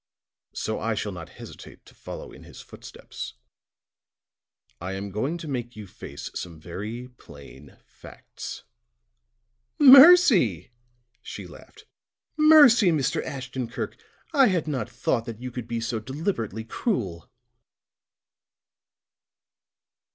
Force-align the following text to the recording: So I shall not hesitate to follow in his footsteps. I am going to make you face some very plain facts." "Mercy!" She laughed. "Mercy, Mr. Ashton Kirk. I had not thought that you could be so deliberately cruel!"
So 0.55 0.79
I 0.79 0.95
shall 0.95 1.11
not 1.11 1.29
hesitate 1.37 1.85
to 1.85 1.93
follow 1.93 2.31
in 2.31 2.41
his 2.41 2.59
footsteps. 2.59 3.35
I 4.81 4.93
am 4.93 5.11
going 5.11 5.37
to 5.37 5.47
make 5.47 5.75
you 5.75 5.85
face 5.85 6.31
some 6.33 6.59
very 6.59 7.07
plain 7.19 7.77
facts." 7.85 8.63
"Mercy!" 9.77 10.71
She 11.21 11.45
laughed. 11.45 11.85
"Mercy, 12.35 12.89
Mr. 12.89 13.23
Ashton 13.23 13.67
Kirk. 13.69 13.95
I 14.33 14.47
had 14.47 14.67
not 14.67 14.89
thought 14.89 15.25
that 15.25 15.39
you 15.39 15.51
could 15.51 15.67
be 15.67 15.79
so 15.79 15.99
deliberately 15.99 16.63
cruel!" 16.63 17.29